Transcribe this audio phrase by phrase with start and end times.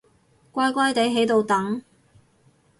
[0.51, 1.83] 乖乖哋喺度等